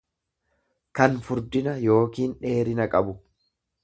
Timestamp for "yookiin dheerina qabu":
1.89-3.15